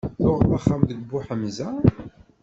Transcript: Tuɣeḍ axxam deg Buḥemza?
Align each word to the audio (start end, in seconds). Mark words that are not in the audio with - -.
Tuɣeḍ 0.21 0.51
axxam 0.57 0.81
deg 0.89 0.99
Buḥemza? 1.09 1.69